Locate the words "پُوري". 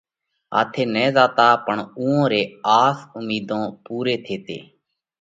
3.83-4.15